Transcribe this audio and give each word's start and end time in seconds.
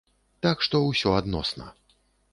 Так 0.45 0.65
што, 0.67 0.81
усё 0.93 1.13
адносна. 1.21 1.65